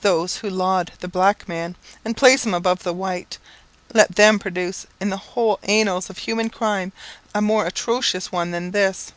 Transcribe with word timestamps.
Those 0.00 0.38
who 0.38 0.50
laud 0.50 0.90
the 0.98 1.06
black 1.06 1.48
man, 1.48 1.76
and 2.04 2.16
place 2.16 2.44
him 2.44 2.54
above 2.54 2.82
the 2.82 2.92
white, 2.92 3.38
let 3.94 4.16
them 4.16 4.40
produce 4.40 4.84
in 4.98 5.10
the 5.10 5.16
whole 5.16 5.60
annals 5.62 6.10
of 6.10 6.18
human 6.18 6.50
crime 6.50 6.90
a 7.36 7.40
more 7.40 7.66
atrocious 7.68 8.32
one 8.32 8.50
than 8.50 8.72
this! 8.72 9.12